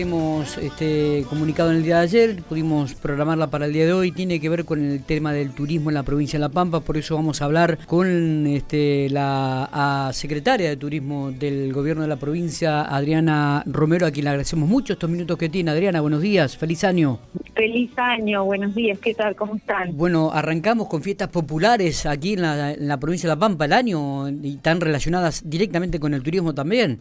[0.00, 4.12] hemos este, comunicado en el día de ayer, pudimos programarla para el día de hoy,
[4.12, 6.96] tiene que ver con el tema del turismo en la provincia de La Pampa, por
[6.96, 12.82] eso vamos a hablar con este, la secretaria de Turismo del gobierno de la provincia,
[12.82, 15.70] Adriana Romero, a quien le agradecemos mucho estos minutos que tiene.
[15.70, 17.18] Adriana, buenos días, feliz año.
[17.56, 19.34] Feliz año, buenos días, ¿qué tal?
[19.34, 19.96] ¿Cómo están?
[19.96, 23.72] Bueno, arrancamos con fiestas populares aquí en la, en la provincia de La Pampa el
[23.72, 27.00] año y están relacionadas directamente con el turismo también.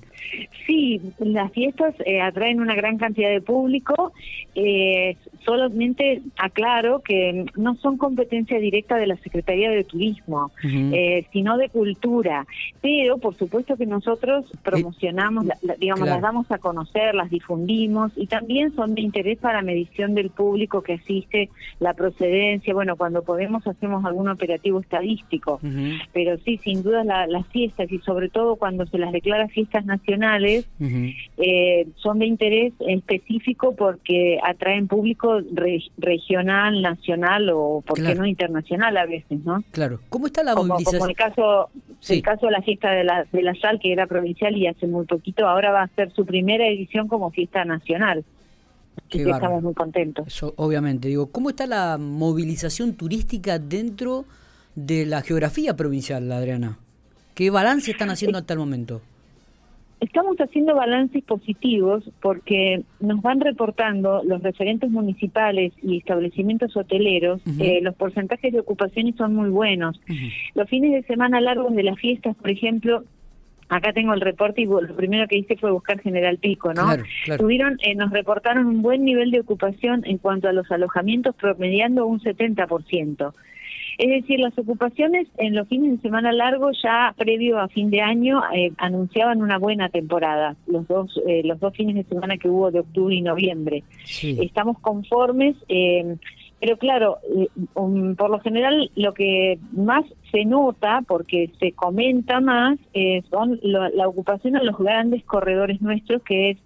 [0.65, 4.13] Sí, las fiestas eh, atraen una gran cantidad de público.
[4.55, 11.58] Eh, solamente aclaro que no son competencia directa de la Secretaría de Turismo, eh, sino
[11.58, 12.45] de Cultura.
[12.81, 15.45] Pero, por supuesto que nosotros promocionamos,
[15.80, 20.30] digamos, las damos a conocer, las difundimos y también son de interés para medición del
[20.30, 22.73] público que asiste, la procedencia.
[22.73, 25.59] Bueno, cuando podemos hacemos algún operativo estadístico.
[26.14, 30.67] Pero sí, sin duda las fiestas y sobre todo cuando se las declara fiestas nacionales,
[31.38, 35.34] eh, son de interés específico porque atraen público
[35.98, 39.64] regional, nacional o, por qué no, internacional a veces, ¿no?
[39.72, 40.00] Claro.
[40.09, 41.00] ¿Cómo está la movilización?
[41.00, 41.69] Como el caso,
[42.09, 44.88] el caso de la fiesta de la, de la sal, que era provincial y hace
[44.88, 48.23] muy poquito, ahora va a ser su primera edición como fiesta nacional.
[48.97, 50.28] Así que estamos muy contentos.
[50.28, 51.08] Eso, obviamente.
[51.08, 54.25] Digo, ¿cómo está la movilización turística dentro
[54.75, 56.80] de la geografía provincial, Adriana?
[57.33, 59.02] ¿Qué balance están haciendo hasta el momento?
[59.99, 67.79] Estamos haciendo balances positivos porque nos van reportando los referentes municipales y establecimientos hoteleros, eh,
[67.81, 69.99] los porcentajes de ocupaciones son muy buenos.
[70.53, 73.03] Los fines de semana largos de las fiestas, por ejemplo,
[73.69, 76.88] acá tengo el reporte y lo primero que hice fue buscar General Pico, ¿no?
[77.38, 82.05] Tuvieron, eh, nos reportaron un buen nivel de ocupación en cuanto a los alojamientos, promediando
[82.05, 83.33] un 70%.
[83.97, 88.01] Es decir, las ocupaciones en los fines de semana largos ya previo a fin de
[88.01, 92.49] año eh, anunciaban una buena temporada, los dos, eh, los dos fines de semana que
[92.49, 93.83] hubo de octubre y noviembre.
[94.21, 95.55] Estamos conformes.
[95.69, 96.17] Eh,
[96.59, 102.40] pero claro, eh, um, por lo general lo que más se nota, porque se comenta
[102.40, 106.57] más, eh, son la ocupación en los grandes corredores nuestros, que es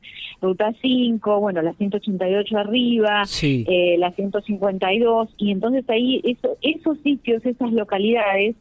[0.41, 7.46] Ruta 5, bueno, la 188 arriba, eh, la 152, y entonces ahí eso, esos sitios,
[7.46, 8.56] esas localidades,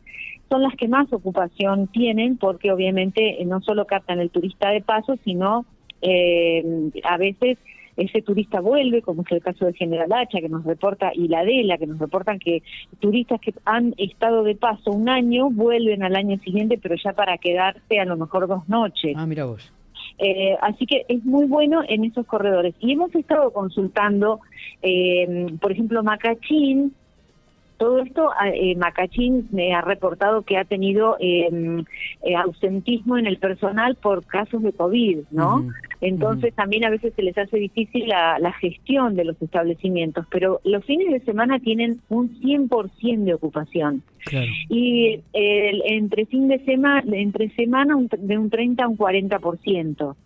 [0.48, 5.16] son las que más ocupación tienen, porque obviamente no solo captan el turista de paso,
[5.24, 5.66] sino
[7.04, 7.58] a veces
[7.98, 11.44] ese turista vuelve, como es el caso de General Hacha, que nos reporta, y la
[11.44, 12.62] DELA, que nos reportan que
[13.00, 17.36] turistas que han estado de paso un año vuelven al año siguiente, pero ya para
[17.38, 19.14] quedarse a lo mejor dos noches.
[19.16, 19.72] Ah, mira vos.
[20.18, 22.74] Eh, así que es muy bueno en esos corredores.
[22.80, 24.40] Y hemos estado consultando,
[24.82, 26.94] eh, por ejemplo, Macachín,
[27.78, 31.84] todo esto, eh, Macachín me ha reportado que ha tenido em,
[32.22, 35.64] eh, ausentismo en el personal por casos de COVID, ¿no?
[36.00, 40.84] Entonces también a veces se les hace difícil la, gestión de los establecimientos, pero los
[40.84, 44.02] fines de semana tienen un 100% de ocupación.
[44.68, 50.16] Y entre fin de semana, entre semana de un 30 a un 40%.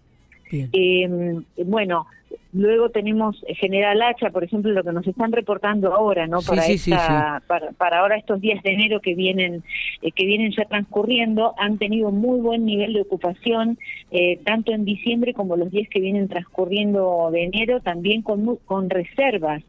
[0.52, 2.06] Eh, bueno,
[2.52, 6.40] luego tenemos General Hacha, por ejemplo, lo que nos están reportando ahora, ¿no?
[6.42, 9.62] Para, esta, Para, ahora estos días de enero que vienen
[10.02, 13.78] eh, que vienen ya transcurriendo, han tenido muy buen nivel de ocupación,
[14.10, 18.90] eh, tanto en diciembre como los días que vienen transcurriendo de enero, también con, con
[18.90, 19.62] reservas.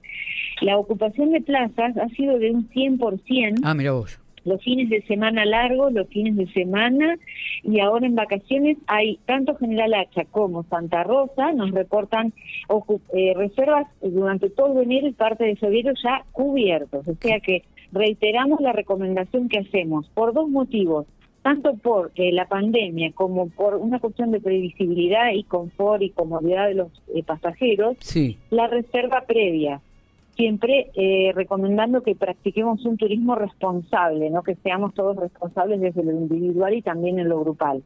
[0.61, 3.61] La ocupación de plazas ha sido de un 100%.
[3.63, 7.17] Ah, mira vos los fines de semana largos, los fines de semana,
[7.63, 12.33] y ahora en vacaciones hay tanto General Hacha como Santa Rosa, nos reportan
[13.13, 17.07] eh, reservas durante todo enero y parte de febrero ya cubiertos.
[17.07, 21.05] O sea que reiteramos la recomendación que hacemos por dos motivos
[21.43, 26.67] tanto por eh, la pandemia como por una cuestión de previsibilidad y confort y comodidad
[26.69, 27.97] de los eh, pasajeros,
[28.49, 29.81] la reserva previa
[30.35, 36.11] siempre eh, recomendando que practiquemos un turismo responsable, no que seamos todos responsables desde lo
[36.11, 37.83] individual y también en lo grupal.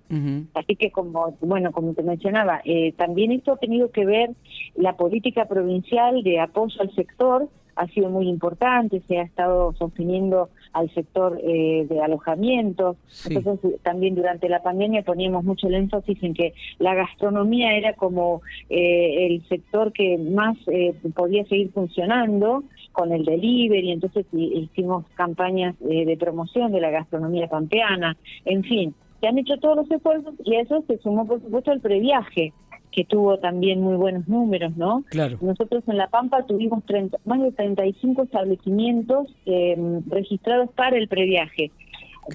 [0.53, 4.31] Así que como bueno, como te mencionaba, eh, también esto ha tenido que ver
[4.75, 10.50] la política provincial de apoyo al sector ha sido muy importante, se ha estado sosteniendo
[10.74, 12.97] al sector eh, de alojamiento.
[13.29, 18.41] Entonces, también durante la pandemia poníamos mucho el énfasis en que la gastronomía era como
[18.69, 25.75] eh, el sector que más eh, podía seguir funcionando con el delivery, entonces hicimos campañas
[25.79, 30.56] de promoción de la gastronomía pampeana, en fin, se han hecho todos los esfuerzos y
[30.56, 32.53] a eso se sumó, por supuesto, el previaje
[32.92, 35.04] que tuvo también muy buenos números, ¿no?
[35.10, 35.38] Claro.
[35.42, 39.75] Nosotros en La Pampa tuvimos 30, más de 35 establecimientos eh,
[40.07, 41.72] registrados para el previaje.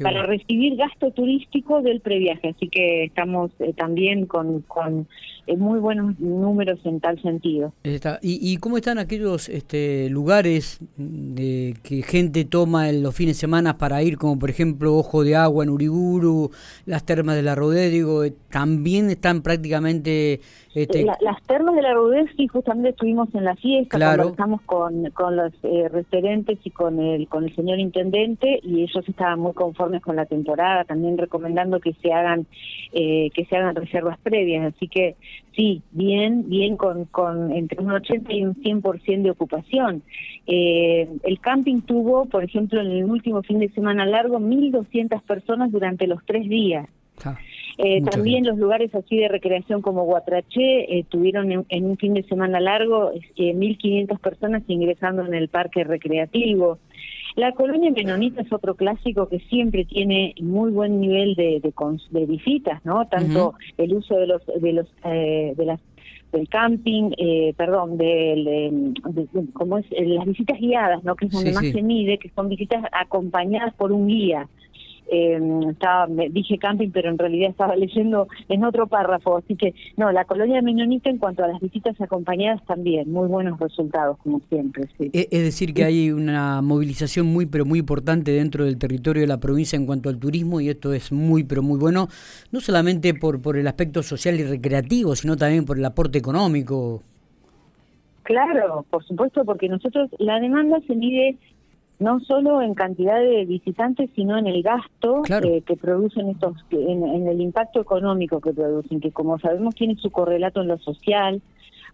[0.01, 2.51] Para recibir gasto turístico del previaje.
[2.51, 5.07] Así que estamos eh, también con, con
[5.47, 7.73] eh, muy buenos números en tal sentido.
[7.83, 8.19] Está.
[8.23, 13.77] ¿Y, cómo están aquellos este, lugares de que gente toma en los fines de semana
[13.77, 16.51] para ir, como por ejemplo Ojo de Agua en Uriburu,
[16.87, 20.41] las termas de la Rodé, digo, también están prácticamente...
[20.75, 21.05] Este...
[21.05, 24.23] las termas de la Rodé, sí, justamente estuvimos en la fiesta, claro.
[24.23, 25.53] conversamos con, con los
[25.91, 30.27] referentes y con el, con el señor intendente y ellos estaban muy conformes con la
[30.27, 32.47] temporada, también recomendando que se hagan
[32.93, 35.17] eh, que se hagan reservas previas, así que
[35.57, 40.03] sí, bien, bien con, con entre un 80 y un 100% de ocupación.
[40.47, 45.73] Eh, el camping tuvo, por ejemplo, en el último fin de semana largo, 1.200 personas
[45.73, 46.89] durante los tres días.
[47.25, 47.39] Ah,
[47.79, 52.23] eh, también los lugares así de recreación como Guatraché eh, tuvieron en, un fin de
[52.25, 56.79] semana largo 1.500 personas ingresando en el parque recreativo.
[57.35, 62.85] La colonia menonita es otro clásico que siempre tiene muy buen nivel de, de, visitas,
[62.85, 63.07] ¿no?
[63.09, 65.81] Tanto el uso de los de los eh, de las
[66.33, 68.93] del camping, eh, perdón, de,
[69.53, 71.15] como es las visitas guiadas, ¿no?
[71.15, 74.49] Que es donde más se mide, que son visitas acompañadas por un guía
[75.09, 75.39] eh,
[75.71, 80.25] estaba, dije camping, pero en realidad estaba leyendo en otro párrafo, así que no, la
[80.25, 84.89] colonia menonita en cuanto a las visitas acompañadas también, muy buenos resultados como siempre.
[84.99, 85.11] Sí.
[85.13, 89.41] Es decir, que hay una movilización muy, pero muy importante dentro del territorio de la
[89.41, 92.09] provincia en cuanto al turismo y esto es muy, pero muy bueno,
[92.51, 97.03] no solamente por, por el aspecto social y recreativo, sino también por el aporte económico.
[98.23, 101.37] Claro, por supuesto, porque nosotros la demanda se mide
[102.03, 107.27] no solo en cantidad de visitantes, sino en el gasto eh, que producen estos, en,
[107.27, 111.41] el impacto económico que producen, que como sabemos tiene su correlato en lo social,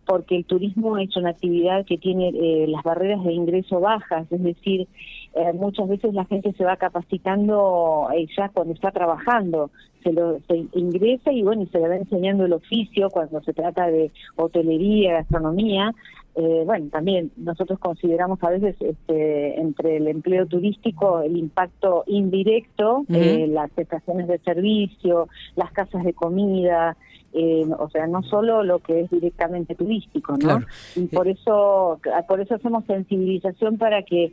[0.06, 4.42] porque el turismo es una actividad que tiene eh, las barreras de ingreso bajas, es
[4.42, 4.88] decir,
[5.34, 9.70] eh, muchas veces la gente se va capacitando ya cuando está trabajando,
[10.02, 13.52] se lo se ingresa y bueno, y se le va enseñando el oficio cuando se
[13.52, 15.92] trata de hotelería, gastronomía,
[16.40, 23.04] eh, bueno, también nosotros consideramos a veces este, entre el empleo turístico el impacto indirecto,
[23.08, 26.96] eh, las estaciones de servicio, las casas de comida,
[27.32, 30.60] eh, o sea, no solo lo que es directamente turístico, ¿no?
[30.94, 31.98] Y por eso,
[32.28, 34.32] por eso hacemos sensibilización para que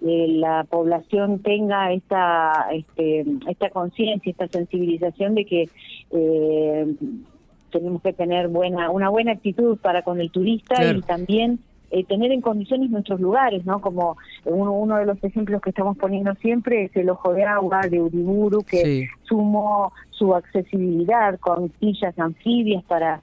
[0.00, 5.68] la población tenga esta, este, esta conciencia, esta sensibilización de que
[7.70, 11.60] tenemos que tener buena una buena actitud para con el turista y también
[11.90, 13.80] eh, tener en condiciones nuestros lugares, ¿no?
[13.80, 17.80] Como uno, uno de los ejemplos que estamos poniendo siempre es el Ojo de Agua
[17.88, 23.22] de Uriburu, que sumó su accesibilidad con sillas anfibias para,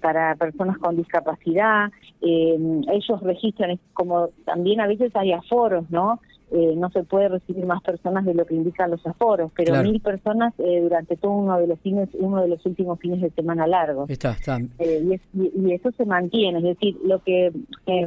[0.00, 1.90] para personas con discapacidad.
[2.22, 2.56] Eh,
[2.90, 6.18] ellos registran, como también a veces hay aforos, ¿no?
[6.52, 10.00] Eh, no se puede recibir más personas de lo que indican los aforos, pero mil
[10.00, 13.66] personas eh, durante todo uno de los fines, uno de los últimos fines de semana
[13.66, 14.08] largos.
[14.08, 14.60] Está, está.
[14.78, 17.52] Eh, y, eso se mantiene, es decir, lo que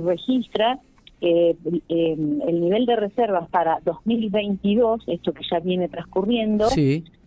[0.01, 0.79] registra
[1.19, 6.67] el nivel de reservas para 2022, esto que ya viene transcurriendo,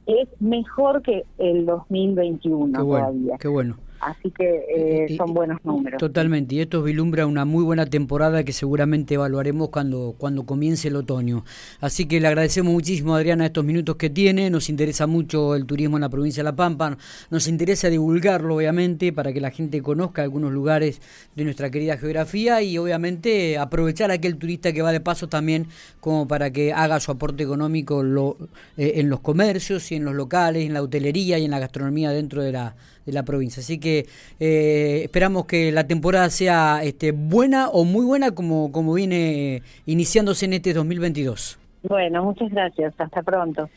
[0.06, 3.37] es mejor que el 2021 qué bueno, todavía.
[3.38, 3.76] Qué bueno.
[4.03, 6.01] Así que eh, son buenos números.
[6.01, 10.97] Totalmente, y esto vislumbra una muy buena temporada que seguramente evaluaremos cuando, cuando comience el
[10.97, 11.45] otoño.
[11.81, 15.67] Así que le agradecemos muchísimo a Adriana estos minutos que tiene, nos interesa mucho el
[15.67, 16.99] turismo en la provincia de La Pampa,
[17.31, 21.01] nos interesa divulgarlo obviamente para que la gente conozca algunos lugares
[21.37, 25.69] de nuestra querida geografía y obviamente aprovechar a aquel turista que va de paso también
[26.01, 28.37] como para que haga su aporte económico lo,
[28.77, 32.11] eh, en los comercios y en los locales, en la hotelería y en la gastronomía
[32.11, 32.75] dentro de la,
[33.06, 33.61] de la provincia.
[33.61, 34.06] Así que
[34.41, 40.47] eh, esperamos que la temporada sea este, buena o muy buena como, como viene iniciándose
[40.47, 41.59] en este 2022.
[41.89, 42.94] Bueno, muchas gracias.
[42.99, 43.69] Hasta pronto.